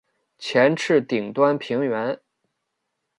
[0.39, 2.19] 前翅顶端平圆。